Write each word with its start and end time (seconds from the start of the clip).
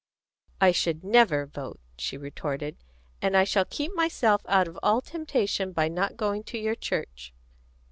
"I 0.59 0.71
should 0.71 1.03
never 1.03 1.45
vote," 1.45 1.79
she 1.95 2.17
retorted. 2.17 2.75
"And 3.21 3.37
I 3.37 3.43
shall 3.43 3.65
keep 3.65 3.93
myself 3.93 4.41
out 4.47 4.67
of 4.67 4.79
all 4.81 4.99
temptation 4.99 5.73
by 5.73 5.89
not 5.89 6.17
going 6.17 6.41
to 6.45 6.57
your 6.57 6.73
church." 6.73 7.35